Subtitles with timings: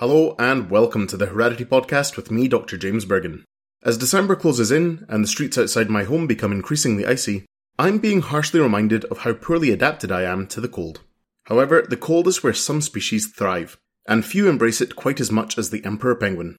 [0.00, 2.76] Hello and welcome to the Heredity Podcast with me, Dr.
[2.76, 3.44] James Burgon.
[3.82, 7.46] As December closes in and the streets outside my home become increasingly icy,
[7.78, 11.00] I'm being harshly reminded of how poorly adapted I am to the cold.
[11.46, 15.56] However, the cold is where some species thrive, and few embrace it quite as much
[15.56, 16.58] as the emperor penguin.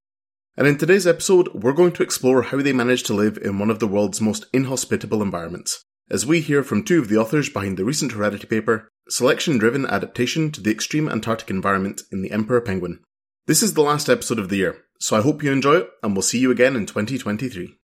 [0.56, 3.70] And in today's episode, we're going to explore how they manage to live in one
[3.70, 7.78] of the world's most inhospitable environments, as we hear from two of the authors behind
[7.78, 12.62] the recent Heredity paper, Selection Driven Adaptation to the Extreme Antarctic Environment in the Emperor
[12.62, 13.04] Penguin.
[13.48, 16.14] This is the last episode of the year, so I hope you enjoy it, and
[16.14, 17.78] we'll see you again in 2023.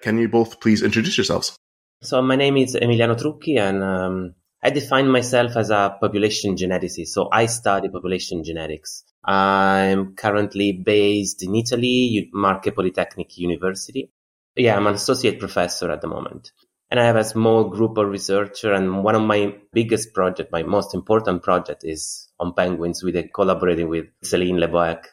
[0.00, 1.56] Can you both please introduce yourselves?
[2.02, 7.10] So my name is Emiliano Trucchi, and um, I define myself as a population geneticist.
[7.10, 9.04] So I study population genetics.
[9.24, 14.10] I'm currently based in Italy, Marche Polytechnic University.
[14.56, 16.50] Yeah, I'm an associate professor at the moment.
[16.90, 20.62] And I have a small group of researchers and one of my biggest project, my
[20.62, 25.04] most important project is on penguins with collaborating with Céline Le Bohec.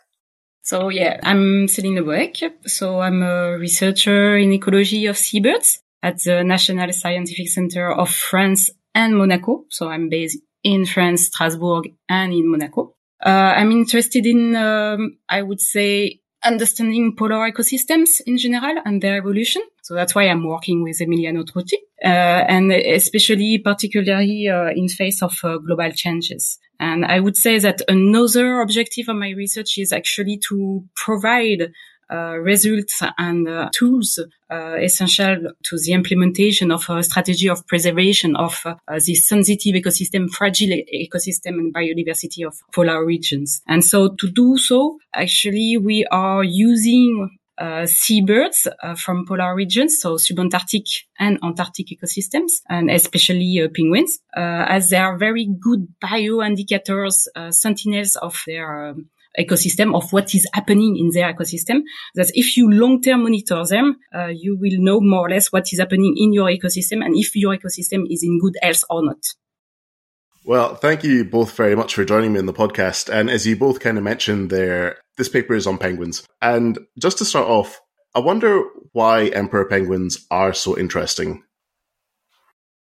[0.61, 2.51] So yeah, I'm Céline Le Bohec.
[2.65, 8.71] So I'm a researcher in ecology of seabirds at the National Scientific Center of France
[8.93, 9.65] and Monaco.
[9.69, 12.95] So I'm based in France, Strasbourg and in Monaco.
[13.23, 19.17] Uh, I'm interested in, um, I would say, understanding polar ecosystems in general and their
[19.17, 19.61] evolution.
[19.81, 25.21] So that's why I'm working with Emiliano Trucchi, uh, and especially particularly uh, in face
[25.21, 26.57] of uh, global changes.
[26.79, 31.71] And I would say that another objective of my research is actually to provide
[32.11, 34.19] uh, results and uh, tools
[34.51, 40.29] uh, essential to the implementation of a strategy of preservation of uh, this sensitive ecosystem,
[40.29, 43.61] fragile ecosystem and biodiversity of polar regions.
[43.67, 49.99] And so to do so, actually, we are using uh, seabirds uh, from polar regions,
[50.01, 57.27] so subantarctic and Antarctic ecosystems, and especially uh, penguins, as they are very good bioindicators,
[57.51, 59.09] sentinels of their um,
[59.39, 61.81] ecosystem of what is happening in their ecosystem.
[62.15, 65.79] That if you long-term monitor them, uh, you will know more or less what is
[65.79, 69.19] happening in your ecosystem and if your ecosystem is in good health or not.
[70.47, 73.11] Well, thank you both very much for joining me in the podcast.
[73.11, 76.23] And as you both kind of mentioned there, this paper is on penguins.
[76.39, 77.81] And just to start off,
[78.13, 81.43] I wonder why emperor penguins are so interesting.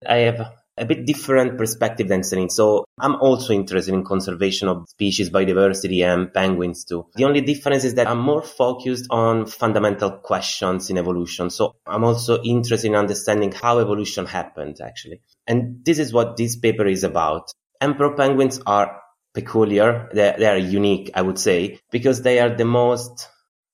[0.07, 2.51] I have a bit different perspective than Céline.
[2.51, 7.07] So I'm also interested in conservation of species, biodiversity, and penguins too.
[7.15, 11.51] The only difference is that I'm more focused on fundamental questions in evolution.
[11.51, 15.21] So I'm also interested in understanding how evolution happened, actually.
[15.47, 17.53] And this is what this paper is about.
[17.81, 19.01] Emperor penguins are
[19.35, 20.09] peculiar.
[20.13, 23.29] They're, they are unique, I would say, because they are the most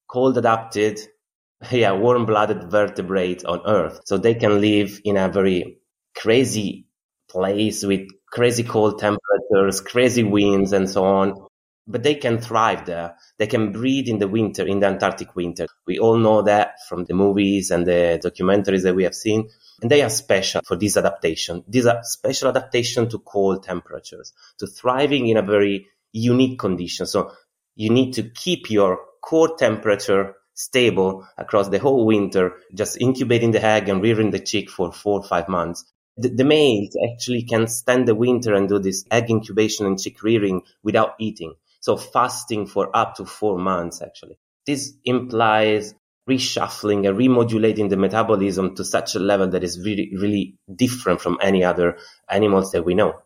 [0.09, 1.01] cold adapted,
[1.71, 4.01] yeah, warm blooded vertebrate on Earth.
[4.05, 5.79] So they can live in a very
[6.15, 6.84] crazy
[7.34, 11.47] place with crazy cold temperatures, crazy winds, and so on.
[11.87, 13.17] But they can thrive there.
[13.39, 15.67] They can breed in the winter, in the Antarctic winter.
[15.87, 19.50] We all know that from the movies and the documentaries that we have seen.
[19.83, 21.62] And they are special for this adaptation.
[21.69, 27.06] These are special adaptation to cold temperatures, to thriving in a very unique condition.
[27.06, 27.33] So
[27.75, 33.62] you need to keep your core temperature stable across the whole winter, just incubating the
[33.62, 35.84] egg and rearing the chick for four or five months
[36.17, 40.23] the, the males actually can stand the winter and do this egg incubation and chick
[40.23, 41.55] rearing without eating.
[41.81, 44.39] So fasting for up to four months, actually.
[44.67, 45.95] This implies
[46.29, 51.39] reshuffling and remodulating the metabolism to such a level that is really, really different from
[51.43, 51.99] any other
[52.31, 53.21] animals that we know.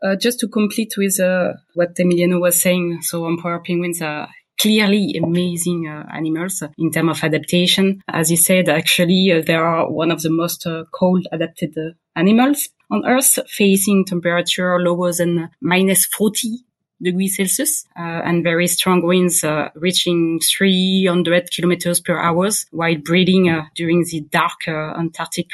[0.00, 4.28] Uh, just to complete with uh, what Emiliano was saying, so emperor penguins are
[4.58, 8.02] clearly amazing uh, animals in terms of adaptation.
[8.08, 11.76] As you said, actually, uh, they are one of the most uh, cold adapted
[12.16, 16.64] animals on Earth, facing temperature lower than minus 40
[17.00, 23.48] degrees Celsius uh, and very strong winds uh, reaching 300 kilometers per hour while breeding
[23.48, 25.46] uh, during the dark Antarctic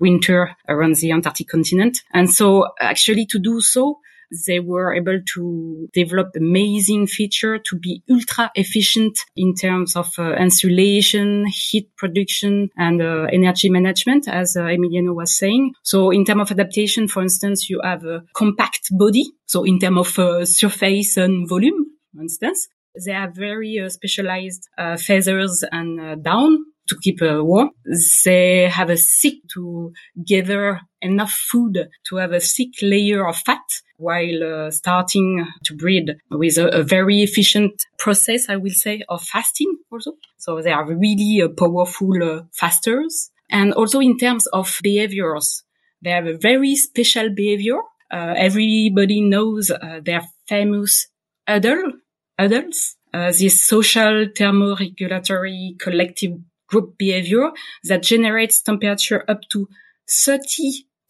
[0.00, 2.02] winter around the Antarctic continent.
[2.12, 4.00] And so actually to do so,
[4.46, 10.34] they were able to develop amazing feature to be ultra efficient in terms of uh,
[10.34, 15.72] insulation, heat production, and uh, energy management, as uh, Emiliano was saying.
[15.82, 19.24] So in terms of adaptation, for instance, you have a compact body.
[19.46, 22.68] So in terms of uh, surface and volume, for instance,
[23.04, 26.58] they have very uh, specialized uh, feathers and down
[26.88, 27.70] to keep warm.
[28.24, 29.92] They have a thick to
[30.26, 33.62] gather enough food to have a thick layer of fat
[33.96, 39.22] while uh, starting to breed with a, a, very efficient process, I will say, of
[39.22, 40.12] fasting also.
[40.36, 43.30] So they are really uh, powerful uh, fasters.
[43.50, 45.64] And also in terms of behaviors,
[46.02, 47.78] they have a very special behavior.
[48.10, 51.08] Uh, everybody knows uh, their famous
[51.46, 51.94] adult,
[52.38, 57.50] adults, uh, this social thermoregulatory collective group behavior
[57.84, 59.68] that generates temperature up to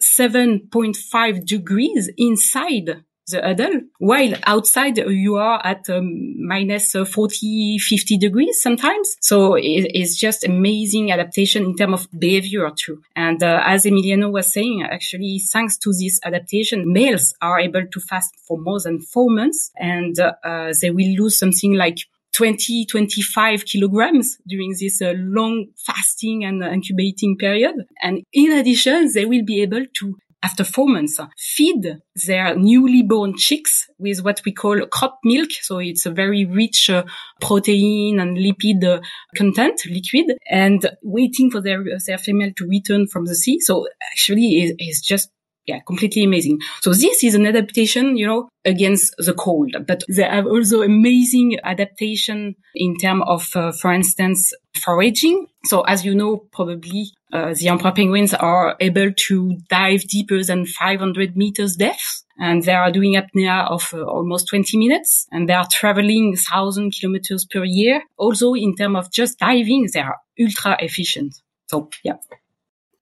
[0.01, 8.61] 37.5 degrees inside the adult, while outside you are at um, uh, 40, 50 degrees
[8.61, 9.15] sometimes.
[9.21, 13.01] So it, it's just amazing adaptation in terms of behavior too.
[13.15, 17.99] And uh, as Emiliano was saying, actually, thanks to this adaptation, males are able to
[17.99, 21.99] fast for more than four months and uh, they will lose something like
[22.33, 27.75] 20, 25 kilograms during this uh, long fasting and uh, incubating period.
[28.01, 33.35] And in addition, they will be able to after four months, feed their newly born
[33.35, 35.49] chicks with what we call crop milk.
[35.61, 37.03] So it's a very rich uh,
[37.41, 39.01] protein and lipid uh,
[39.35, 43.59] content, liquid, and waiting for their, their female to return from the sea.
[43.59, 45.29] So actually, it, it's just
[45.65, 46.59] yeah, completely amazing.
[46.81, 51.57] So this is an adaptation, you know, against the cold, but they have also amazing
[51.63, 55.47] adaptation in terms of, uh, for instance, foraging.
[55.65, 60.65] So as you know, probably uh, the emperor penguins are able to dive deeper than
[60.65, 62.23] 500 meters depth.
[62.39, 66.91] And they are doing apnea of uh, almost 20 minutes and they are traveling 1000
[66.91, 68.01] kilometers per year.
[68.17, 71.35] Also in terms of just diving, they are ultra efficient.
[71.67, 72.15] So yeah.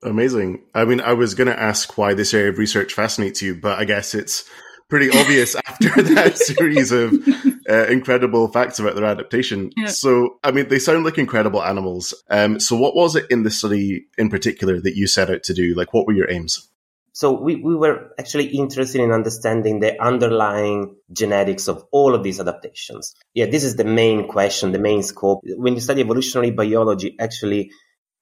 [0.03, 0.63] Amazing.
[0.73, 3.79] I mean, I was going to ask why this area of research fascinates you, but
[3.79, 4.47] I guess it's
[4.89, 7.13] pretty obvious after that series of
[7.69, 9.71] uh, incredible facts about their adaptation.
[9.75, 9.87] Yeah.
[9.87, 12.13] So, I mean, they sound like incredible animals.
[12.29, 15.53] Um, so, what was it in the study in particular that you set out to
[15.53, 15.73] do?
[15.75, 16.69] Like, what were your aims?
[17.17, 22.39] So we, we were actually interested in understanding the underlying genetics of all of these
[22.39, 23.15] adaptations.
[23.33, 25.39] Yeah, this is the main question, the main scope.
[25.43, 27.71] When you study evolutionary biology, actually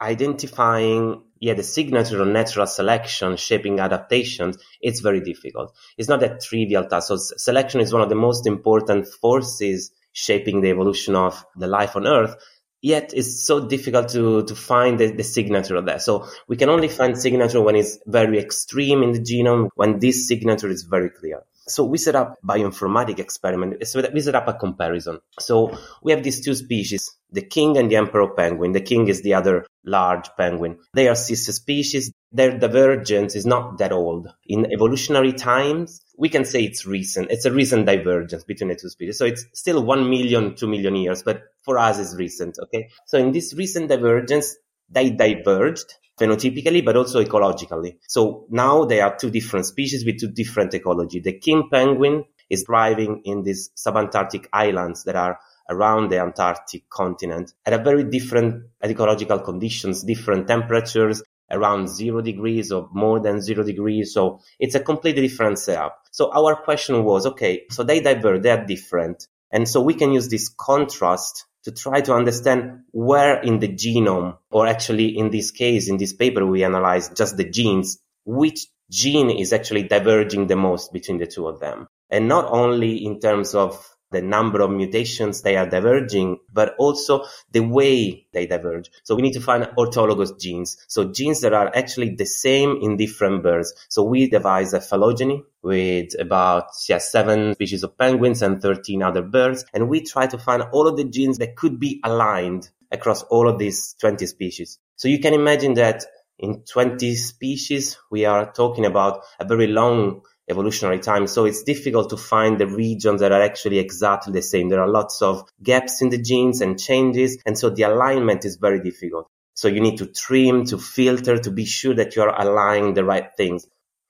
[0.01, 5.75] identifying yeah, the signature of natural selection shaping adaptations, it's very difficult.
[5.97, 7.09] It's not a trivial task.
[7.09, 11.95] So selection is one of the most important forces shaping the evolution of the life
[11.95, 12.36] on Earth.
[12.81, 16.01] Yet it's so difficult to, to find the, the signature of that.
[16.01, 20.27] So we can only find signature when it's very extreme in the genome, when this
[20.27, 21.44] signature is very clear.
[21.67, 23.88] So we set up bioinformatic experiment.
[23.88, 25.19] So we set up a comparison.
[25.39, 28.71] So we have these two species, the king and the emperor penguin.
[28.71, 30.77] The king is the other large penguin.
[30.94, 32.12] They are sister species.
[32.31, 34.27] Their divergence is not that old.
[34.45, 37.31] In evolutionary times, we can say it's recent.
[37.31, 39.17] It's a recent divergence between the two species.
[39.17, 42.57] So it's still one million, two million years, but for us it's recent.
[42.62, 42.89] Okay.
[43.06, 44.56] So in this recent divergence,
[44.89, 47.97] they diverged phenotypically, but also ecologically.
[48.07, 51.19] So now they are two different species with two different ecology.
[51.19, 55.39] The king penguin is thriving in these subantarctic islands that are
[55.69, 62.71] around the Antarctic continent at a very different ecological conditions, different temperatures, around zero degrees
[62.71, 64.13] or more than zero degrees.
[64.13, 66.03] So it's a completely different setup.
[66.11, 69.27] So our question was, okay, so they diverge, they are different.
[69.51, 74.38] And so we can use this contrast to try to understand where in the genome,
[74.51, 79.31] or actually in this case, in this paper, we analyzed just the genes, which gene
[79.31, 81.88] is actually diverging the most between the two of them.
[82.10, 87.25] And not only in terms of the number of mutations they are diverging, but also
[87.51, 88.89] the way they diverge.
[89.03, 90.77] So we need to find orthologous genes.
[90.88, 93.74] So genes that are actually the same in different birds.
[93.89, 99.22] So we devised a phylogeny with about yeah, seven species of penguins and 13 other
[99.22, 99.65] birds.
[99.74, 103.50] And we try to find all of the genes that could be aligned across all
[103.50, 104.79] of these 20 species.
[104.95, 106.05] So you can imagine that
[106.38, 111.27] in 20 species, we are talking about a very long evolutionary time.
[111.27, 114.69] So it's difficult to find the regions that are actually exactly the same.
[114.69, 117.37] There are lots of gaps in the genes and changes.
[117.45, 119.27] And so the alignment is very difficult.
[119.55, 123.29] So you need to trim, to filter, to be sure that you're aligning the right
[123.37, 123.65] things.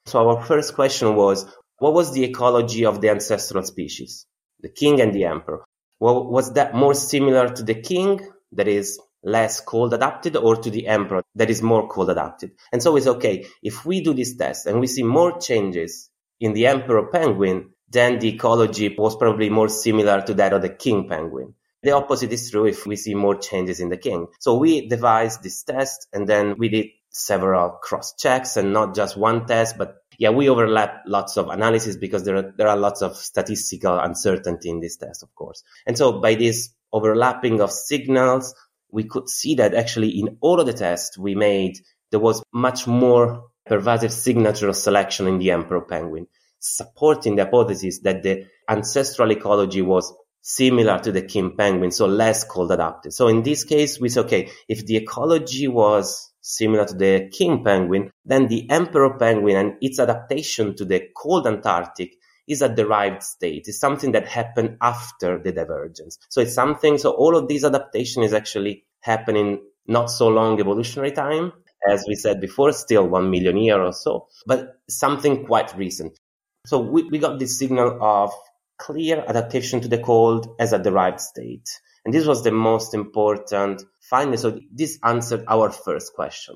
[0.07, 1.45] So our first question was,
[1.77, 4.25] what was the ecology of the ancestral species?
[4.61, 5.63] The king and the emperor.
[5.99, 8.21] Well, was that more similar to the king
[8.53, 12.51] that is less cold adapted or to the emperor that is more cold adapted?
[12.71, 13.45] And so it's okay.
[13.61, 18.19] If we do this test and we see more changes in the emperor penguin, then
[18.19, 21.53] the ecology was probably more similar to that of the king penguin.
[21.83, 24.27] The opposite is true if we see more changes in the king.
[24.39, 29.15] So we devised this test and then we did several cross checks and not just
[29.15, 33.01] one test, but yeah, we overlap lots of analysis because there are, there are lots
[33.01, 35.63] of statistical uncertainty in this test, of course.
[35.85, 38.55] And so by this overlapping of signals,
[38.91, 41.77] we could see that actually in all of the tests we made,
[42.11, 46.27] there was much more pervasive signature of selection in the emperor penguin,
[46.59, 52.43] supporting the hypothesis that the ancestral ecology was similar to the king penguin, so less
[52.43, 53.11] cold adapted.
[53.13, 57.63] So in this case, we say, okay, if the ecology was similar to the king
[57.63, 62.11] penguin, then the emperor penguin and its adaptation to the cold Antarctic
[62.47, 63.63] is a derived state.
[63.67, 66.19] It's something that happened after the divergence.
[66.29, 71.11] So it's something, so all of these adaptation is actually happening not so long evolutionary
[71.11, 71.53] time,
[71.89, 76.19] as we said before, still one million year or so, but something quite recent.
[76.65, 78.31] So we, we got this signal of
[78.77, 81.67] clear adaptation to the cold as a derived state.
[82.03, 84.37] And this was the most important finding.
[84.37, 86.55] So this answered our first question.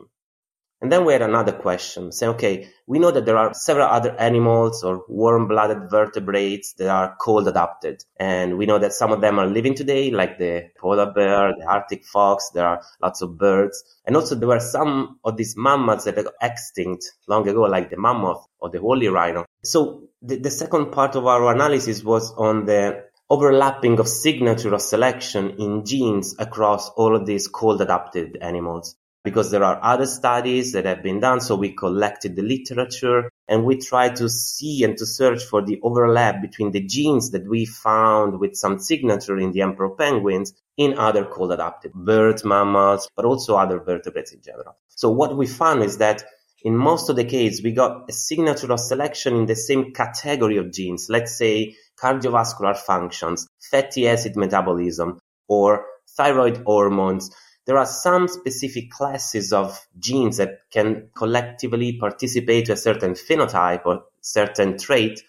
[0.81, 4.11] And then we had another question saying, okay, we know that there are several other
[4.17, 8.01] animals or warm-blooded vertebrates that are cold adapted.
[8.17, 11.65] And we know that some of them are living today, like the polar bear, the
[11.65, 12.51] Arctic fox.
[12.53, 13.83] There are lots of birds.
[14.05, 17.97] And also there were some of these mammals that got extinct long ago, like the
[17.97, 19.45] mammoth or the woolly rhino.
[19.63, 24.81] So the, the second part of our analysis was on the overlapping of signature of
[24.81, 28.95] selection in genes across all of these cold adapted animals.
[29.29, 33.63] Because there are other studies that have been done, so we collected the literature and
[33.63, 37.65] we tried to see and to search for the overlap between the genes that we
[37.65, 43.23] found with some signature in the emperor penguins in other cold adapted birds, mammals, but
[43.23, 44.75] also other vertebrates in general.
[44.87, 46.23] So what we found is that
[46.63, 50.57] in most of the cases, we got a signature of selection in the same category
[50.57, 51.05] of genes.
[51.07, 55.85] Let's say cardiovascular functions, fatty acid metabolism, or
[56.17, 57.29] thyroid hormones.
[57.65, 63.85] There are some specific classes of genes that can collectively participate to a certain phenotype
[63.85, 65.21] or certain trait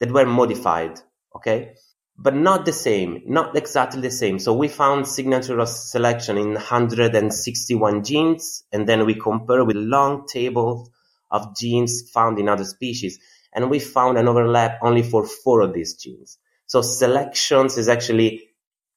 [0.00, 0.98] that were modified.
[1.36, 1.74] Okay
[2.16, 4.38] but not the same, not exactly the same.
[4.38, 10.26] So we found signature of selection in 161 genes, and then we compare with long
[10.26, 10.90] tables
[11.30, 13.18] of genes found in other species,
[13.52, 16.38] and we found an overlap only for four of these genes.
[16.66, 18.48] So selections is actually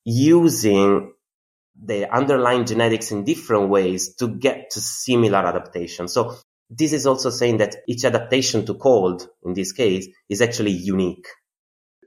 [0.03, 1.13] using
[1.84, 6.07] the underlying genetics in different ways to get to similar adaptation.
[6.07, 6.36] So
[6.69, 11.27] this is also saying that each adaptation to cold, in this case, is actually unique.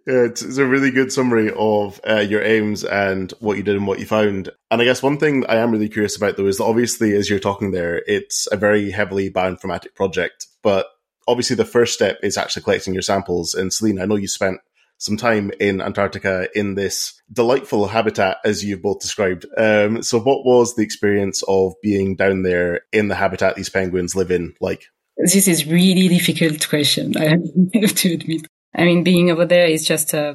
[0.06, 3.76] Yeah, it's, it's, a really good summary of uh, your aims and what you did
[3.76, 4.50] and what you found.
[4.70, 7.28] And I guess one thing I am really curious about though is that obviously, as
[7.28, 10.46] you're talking there, it's a very heavily bioinformatic project.
[10.62, 10.86] But
[11.28, 13.54] obviously, the first step is actually collecting your samples.
[13.54, 14.60] And Celine, I know you spent
[15.00, 19.46] some time in Antarctica in this delightful habitat, as you've both described.
[19.56, 24.14] Um, so, what was the experience of being down there in the habitat these penguins
[24.14, 24.84] live in like?
[25.16, 27.16] This is really difficult question.
[27.18, 27.38] I
[27.78, 28.46] have to admit.
[28.74, 30.34] I mean, being over there is just uh,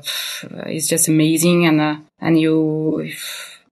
[0.68, 3.10] is just amazing, and uh, and you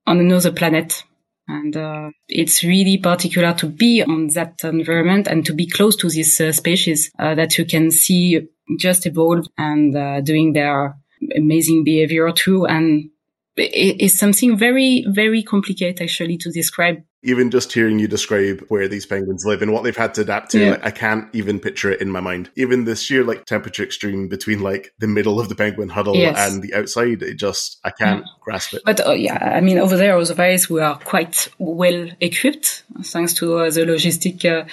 [0.05, 1.03] on another planet,
[1.47, 6.09] and uh, it's really particular to be on that environment and to be close to
[6.09, 8.47] this uh, species uh, that you can see
[8.77, 10.97] just evolve and uh, doing their
[11.35, 13.09] amazing behavior too, and
[13.55, 18.87] it is something very very complicated actually to describe even just hearing you describe where
[18.87, 20.71] these penguins live and what they've had to adapt to, yeah.
[20.71, 22.49] like, I can't even picture it in my mind.
[22.55, 26.37] Even the sheer like temperature extreme between like the middle of the penguin huddle yes.
[26.37, 28.27] and the outside, it just I can't mm.
[28.41, 28.81] grasp it.
[28.85, 33.59] But uh, yeah, I mean, over there, otherwise we are quite well equipped thanks to
[33.59, 34.45] uh, the logistic.
[34.45, 34.67] Uh,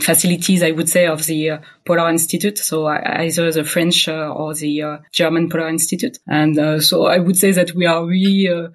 [0.00, 2.58] facilities, I would say, of the uh, Polar Institute.
[2.58, 6.18] So either the French uh, or the uh, German Polar Institute.
[6.26, 8.68] And uh, so I would say that we are really uh,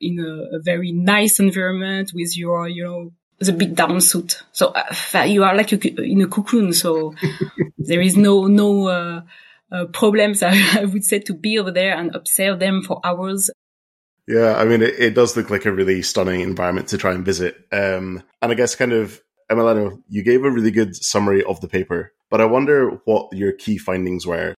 [0.00, 4.42] in a, a, very nice environment with your, you know, the big down suit.
[4.52, 6.72] So uh, you are like a, in a cocoon.
[6.72, 7.14] So
[7.78, 9.22] there is no, no, uh,
[9.70, 13.50] uh, problems, I, would say, to be over there and observe them for hours.
[14.26, 17.24] Yeah, I mean, it, it does look like a really stunning environment to try and
[17.24, 17.56] visit.
[17.72, 21.68] Um, and I guess kind of, Emiliano, you gave a really good summary of the
[21.68, 24.54] paper, but I wonder what your key findings were.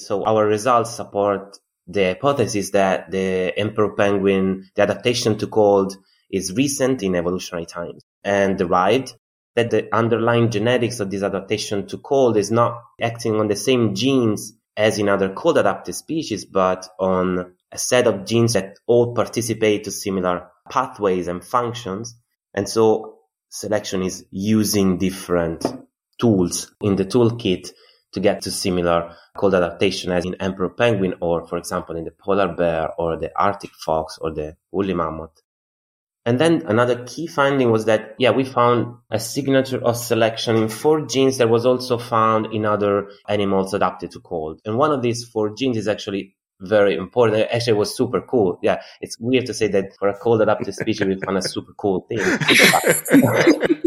[0.00, 5.96] So our results support the hypothesis that the emperor penguin, the adaptation to cold
[6.30, 9.14] is recent in evolutionary times and derived
[9.54, 13.94] that the underlying genetics of this adaptation to cold is not acting on the same
[13.94, 19.14] genes as in other cold adapted species, but on a set of genes that all
[19.14, 22.16] participate to similar pathways and functions.
[22.54, 25.64] And so selection is using different
[26.20, 27.70] tools in the toolkit
[28.14, 32.10] to get to similar cold adaptation as in emperor penguin or, for example, in the
[32.10, 35.42] polar bear or the Arctic fox or the woolly mammoth.
[36.26, 40.68] And then another key finding was that, yeah, we found a signature of selection in
[40.70, 44.62] four genes that was also found in other animals adapted to cold.
[44.64, 47.46] And one of these four genes is actually very important.
[47.50, 48.58] Actually, it was super cool.
[48.62, 51.74] Yeah, it's weird to say that for a cold adapted species, we found a super
[51.76, 52.20] cool thing.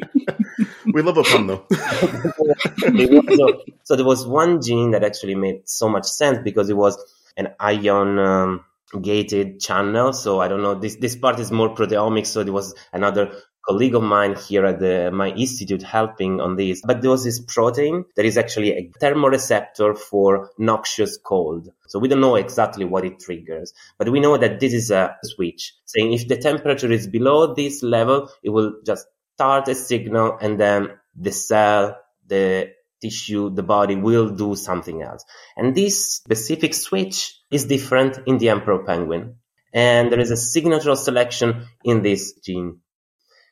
[0.98, 1.66] we love a pun though.
[3.36, 6.98] so, so, there was one gene that actually made so much sense because it was
[7.38, 8.66] an ion um,
[9.00, 10.12] gated channel.
[10.12, 10.74] So I don't know.
[10.74, 12.28] This this part is more proteomics.
[12.28, 13.32] So there was another
[13.68, 16.82] colleague of mine here at the, my institute helping on this.
[16.84, 21.70] But there was this protein that is actually a thermoreceptor for noxious cold.
[21.88, 25.18] So we don't know exactly what it triggers, but we know that this is a
[25.24, 29.06] switch saying if the temperature is below this level, it will just
[29.38, 35.24] start a signal and then the cell, the tissue, the body will do something else.
[35.56, 39.36] And this specific switch is different in the emperor penguin.
[39.72, 42.80] And there is a signature selection in this gene.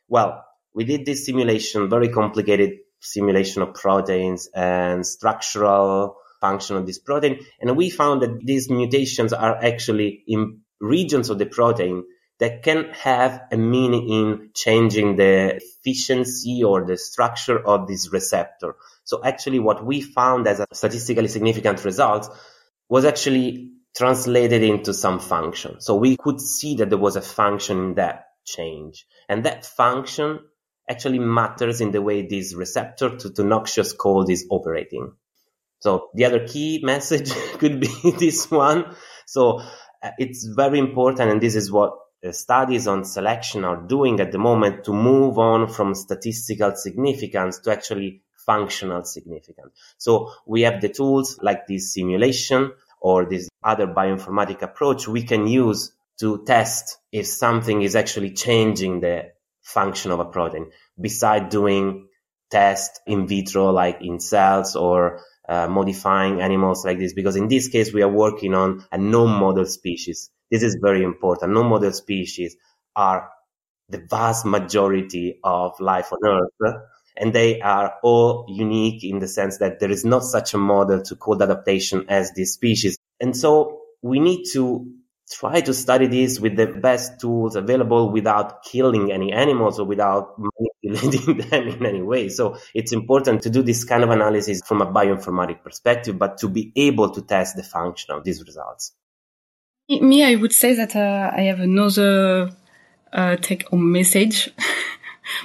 [0.08, 6.98] Well, we did this simulation, very complicated simulation of proteins and structural function of this
[6.98, 7.46] protein.
[7.62, 12.06] And we found that these mutations are actually in regions of the protein
[12.40, 18.76] that can have a meaning in changing the efficiency or the structure of this receptor.
[19.04, 22.30] So actually what we found as a statistically significant result
[22.90, 25.80] was actually translated into some function.
[25.80, 29.06] So we could see that there was a function in that change.
[29.30, 30.40] And that function
[30.90, 35.14] actually matters in the way this receptor to, to noxious cold is operating.
[35.80, 37.90] So the other key message could be
[38.20, 38.96] this one.
[39.26, 39.60] So
[40.04, 41.32] uh, it's very important.
[41.32, 41.94] And this is what
[42.34, 47.72] studies on selection are doing at the moment to move on from statistical significance to
[47.72, 49.74] actually functional significance.
[49.98, 55.48] So we have the tools like this simulation or this other bioinformatic approach we can
[55.48, 62.08] use to test if something is actually changing the function of a protein beside doing
[62.50, 67.68] tests in vitro like in cells or uh, modifying animals like this because in this
[67.68, 72.56] case we are working on a non-model species this is very important No model species
[72.96, 73.30] are
[73.90, 76.82] the vast majority of life on earth
[77.18, 81.02] and they are all unique in the sense that there is not such a model
[81.02, 84.92] to cold adaptation as this species and so we need to
[85.32, 90.36] try to study this with the best tools available without killing any animals or without
[90.84, 92.30] manipulating them in any way.
[92.30, 96.50] So it's important to do this kind of analysis from a bioinformatic perspective, but to
[96.50, 98.94] be able to test the function of these results.
[99.90, 102.52] Me, I would say that uh, I have another
[103.14, 104.50] uh, take home message.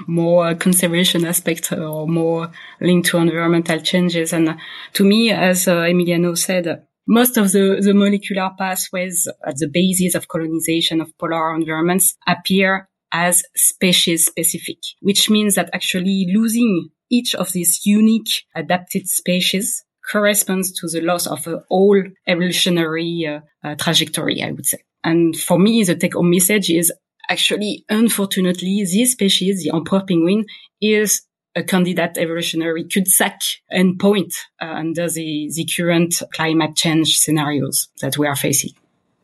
[0.07, 2.51] more conservation aspect or more
[2.81, 4.33] linked to environmental changes.
[4.33, 4.57] And
[4.95, 10.15] to me, as uh, Emiliano said, most of the, the molecular pathways at the basis
[10.15, 17.35] of colonization of polar environments appear as species specific, which means that actually losing each
[17.35, 23.75] of these unique adapted species corresponds to the loss of a whole evolutionary uh, uh,
[23.77, 24.79] trajectory, I would say.
[25.05, 26.93] And for me, the take home message is
[27.29, 30.47] actually, unfortunately, this species, the emperor penguin,
[30.81, 31.23] is
[31.57, 33.41] a candidate evolutionary cul-de-sac
[33.73, 38.71] endpoint uh, under the, the current climate change scenarios that we are facing.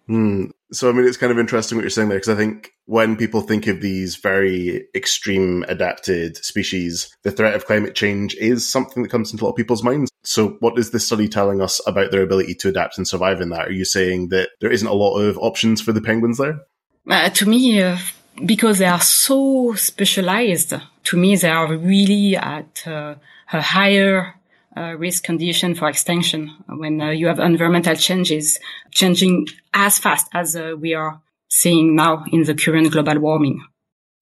[0.06, 0.46] Hmm.
[0.72, 3.16] So, I mean, it's kind of interesting what you're saying there, because I think when
[3.16, 9.02] people think of these very extreme adapted species, the threat of climate change is something
[9.02, 10.10] that comes into a lot of people's minds.
[10.24, 13.50] So, what is this study telling us about their ability to adapt and survive in
[13.50, 13.68] that?
[13.68, 16.60] Are you saying that there isn't a lot of options for the penguins there?
[17.08, 17.98] Uh, to me, uh,
[18.44, 20.74] because they are so specialized,
[21.04, 23.14] to me, they are really at uh,
[23.52, 24.34] a higher
[24.76, 28.58] uh, risk condition for extinction when uh, you have environmental changes
[28.90, 33.64] changing as fast as uh, we are seeing now in the current global warming.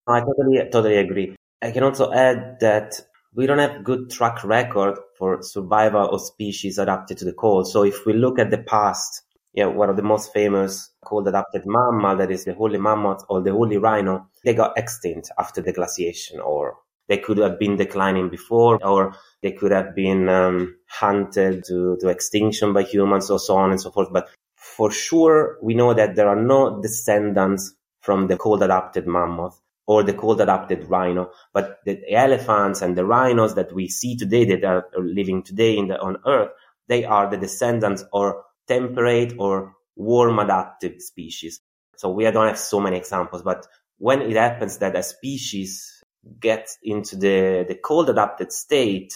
[0.06, 1.34] I totally, totally agree.
[1.62, 3.00] I can also add that
[3.34, 7.66] we don't have good track record for survival of species adapted to the cold.
[7.66, 9.22] So if we look at the past,
[9.54, 13.40] yeah, one of the most famous cold adapted mammal, that is the woolly mammoth or
[13.40, 16.76] the woolly rhino, they got extinct after the glaciation or
[17.08, 22.08] they could have been declining before or they could have been um, hunted to, to
[22.08, 24.08] extinction by humans or so on and so forth.
[24.12, 29.60] But for sure, we know that there are no descendants from the cold adapted mammoth
[29.86, 34.44] or the cold adapted rhino, but the elephants and the rhinos that we see today
[34.46, 36.50] that are living today the, on earth,
[36.88, 41.60] they are the descendants or temperate or warm adapted species.
[41.96, 43.66] So we don't have so many examples, but
[43.98, 45.93] when it happens that a species
[46.40, 49.14] gets into the, the cold adapted state,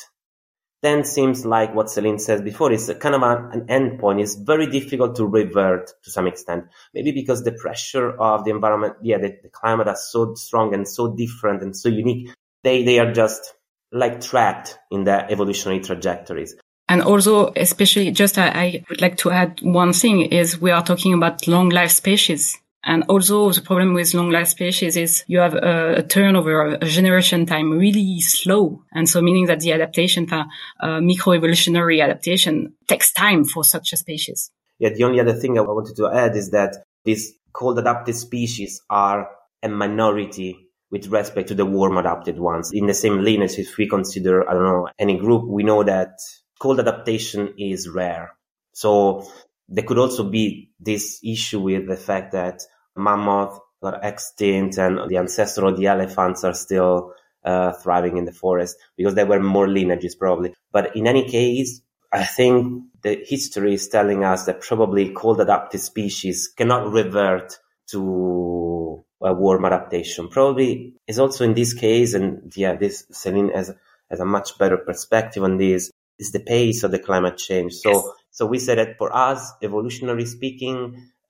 [0.82, 4.22] then seems like what Celine said before is a kind of a, an endpoint.
[4.22, 6.66] It's very difficult to revert to some extent.
[6.94, 10.86] Maybe because the pressure of the environment, yeah, the, the climate is so strong and
[10.86, 12.30] so different and so unique.
[12.62, 13.54] They, they are just
[13.90, 16.54] like trapped in their evolutionary trajectories.
[16.88, 20.82] And also, especially just I, I would like to add one thing is we are
[20.82, 22.58] talking about long life species.
[22.84, 26.86] And also the problem with long life species is you have a, a turnover, a
[26.86, 28.82] generation time really slow.
[28.92, 30.44] And so meaning that the adaptation, uh,
[30.82, 34.50] microevolutionary adaptation takes time for such a species.
[34.78, 34.90] Yeah.
[34.90, 39.28] The only other thing I wanted to add is that these cold adapted species are
[39.62, 42.70] a minority with respect to the warm adapted ones.
[42.72, 46.18] In the same lineage, if we consider, I don't know, any group, we know that
[46.60, 48.32] cold adaptation is rare.
[48.72, 49.28] So
[49.68, 52.62] there could also be this issue with the fact that
[52.96, 57.12] mammoth got extinct and the ancestor of the elephants are still
[57.44, 60.54] uh, thriving in the forest because there were more lineages probably.
[60.72, 61.80] But in any case,
[62.12, 67.58] I think the history is telling us that probably cold adapted species cannot revert
[67.90, 70.28] to a warm adaptation.
[70.28, 73.74] Probably is also in this case, and yeah, this Celine has,
[74.10, 77.74] has a much better perspective on this, is the pace of the climate change.
[77.74, 78.04] So yes.
[78.38, 80.78] So we said that for us, evolutionary speaking,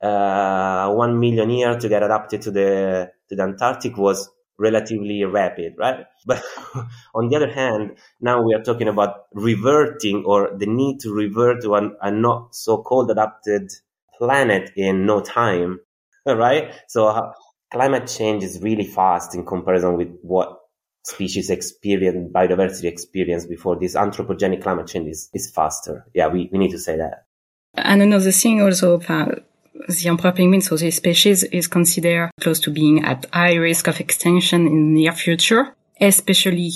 [0.01, 2.69] uh, one million year to get adapted to the
[3.29, 4.29] to the Antarctic was
[4.67, 6.05] relatively rapid, right?
[6.29, 6.43] But
[7.15, 11.61] on the other hand, now we are talking about reverting or the need to revert
[11.63, 13.71] to an, a not so cold adapted
[14.17, 15.79] planet in no time,
[16.25, 16.73] right?
[16.87, 17.31] So uh,
[17.71, 20.58] climate change is really fast in comparison with what
[21.09, 26.05] species experience, biodiversity experience before this anthropogenic climate change is, is faster.
[26.13, 27.25] Yeah, we, we need to say that.
[27.75, 33.03] And another thing also, the emperor penguin, so this species is considered close to being
[33.05, 36.71] at high risk of extinction in the near future, especially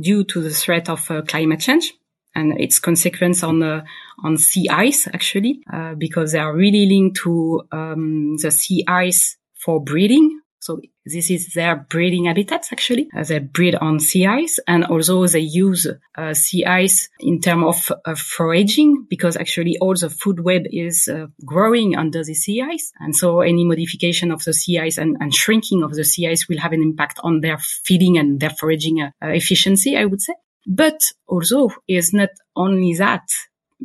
[0.00, 1.94] due to the threat of uh, climate change
[2.34, 3.84] and its consequence on uh,
[4.22, 9.36] on sea ice actually, uh, because they are really linked to um, the sea ice
[9.64, 10.40] for breeding.
[10.60, 10.80] So
[11.12, 13.08] this is their breeding habitats actually.
[13.16, 17.64] Uh, they breed on sea ice and also they use uh, sea ice in terms
[17.64, 22.62] of uh, foraging because actually all the food web is uh, growing under the sea
[22.62, 22.92] ice.
[23.00, 26.48] And so any modification of the sea ice and, and, shrinking of the sea ice
[26.48, 30.34] will have an impact on their feeding and their foraging uh, efficiency, I would say.
[30.66, 33.26] But also it's not only that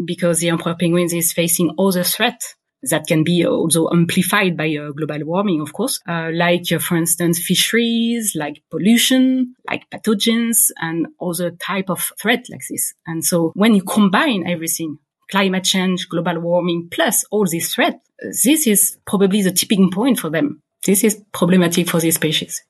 [0.04, 2.56] because the emperor penguins is facing other threats
[2.90, 6.98] that can be also amplified by uh, global warming, of course, uh, like, uh, for
[6.98, 12.94] instance, fisheries, like pollution, like pathogens and other type of threat like this.
[13.06, 17.98] And so when you combine everything, climate change, global warming, plus all these threats,
[18.44, 20.62] this is probably the tipping point for them.
[20.86, 22.64] This is problematic for these species.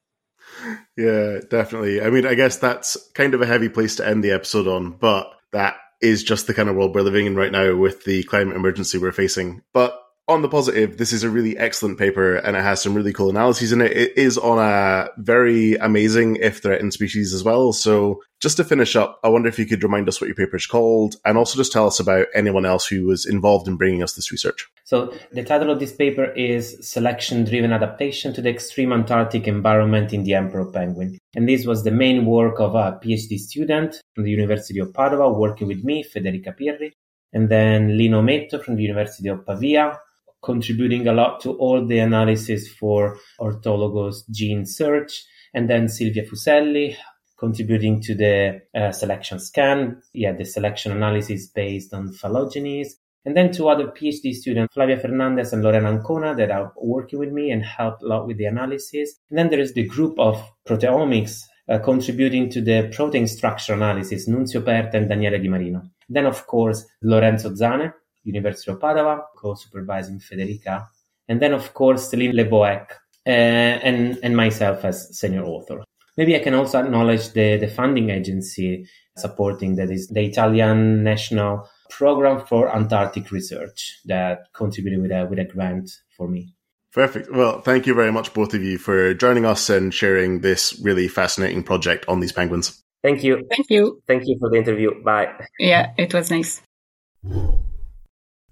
[0.98, 2.02] Yeah, definitely.
[2.02, 4.92] I mean, I guess that's kind of a heavy place to end the episode on,
[4.92, 8.24] but that is just the kind of world we're living in right now with the
[8.24, 9.62] climate emergency we're facing.
[9.74, 13.14] But on the positive, this is a really excellent paper and it has some really
[13.14, 13.92] cool analyses in it.
[13.92, 17.72] It is on a very amazing, if threatened species as well.
[17.74, 20.56] So just to finish up, I wonder if you could remind us what your paper
[20.56, 24.02] is called and also just tell us about anyone else who was involved in bringing
[24.02, 24.68] us this research.
[24.84, 30.12] So the title of this paper is Selection Driven Adaptation to the Extreme Antarctic Environment
[30.12, 31.20] in the Emperor Penguin.
[31.36, 35.32] And this was the main work of a PhD student from the University of Padua
[35.32, 36.94] working with me, Federica Pirri,
[37.32, 40.00] and then Lino Ometto from the University of Pavia,
[40.46, 45.26] contributing a lot to all the analysis for orthologous gene search.
[45.54, 46.96] And then Silvia Fuselli
[47.38, 52.90] contributing to the uh, selection scan, yeah, the selection analysis based on phylogenies.
[53.26, 57.32] And then two other PhD students, Flavia Fernandes and Lorena Ancona, that are working with
[57.32, 59.16] me and help a lot with the analysis.
[59.30, 64.30] And then there is the group of proteomics uh, contributing to the protein structure analysis,
[64.30, 65.82] Nunzio Perta and Daniele Di Marino.
[66.08, 67.92] Then, of course, Lorenzo Zane,
[68.26, 70.88] University of Padua, co-supervising Federica,
[71.30, 72.92] and then of course Celine Le Bohec
[73.26, 75.84] uh, and and myself as senior author.
[76.18, 81.70] Maybe I can also acknowledge the, the funding agency supporting that is the Italian National
[81.90, 86.54] Program for Antarctic Research that contributed with a with a grant for me.
[86.94, 87.30] Perfect.
[87.30, 91.10] Well, thank you very much, both of you, for joining us and sharing this really
[91.10, 92.82] fascinating project on these penguins.
[93.04, 93.46] Thank you.
[93.50, 94.02] Thank you.
[94.08, 95.04] Thank you for the interview.
[95.04, 95.34] Bye.
[95.60, 96.62] Yeah, it was nice.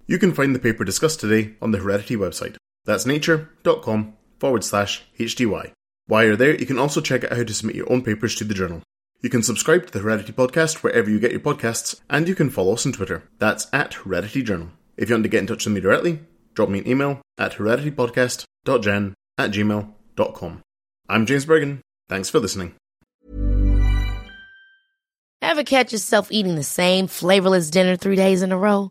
[0.06, 2.56] You can find the paper discussed today on the Heredity website.
[2.84, 5.72] That's nature.com forward slash HTY.
[6.06, 8.44] While you're there, you can also check out how to submit your own papers to
[8.44, 8.82] the journal.
[9.22, 12.50] You can subscribe to the Heredity podcast wherever you get your podcasts, and you can
[12.50, 13.22] follow us on Twitter.
[13.38, 14.68] That's at Heredity Journal.
[14.98, 16.20] If you want to get in touch with me directly,
[16.52, 20.62] drop me an email at hereditypodcast.gen at gmail.com.
[21.08, 21.80] I'm James Burgon.
[22.10, 22.74] Thanks for listening.
[25.40, 28.90] Ever catch yourself eating the same flavorless dinner three days in a row?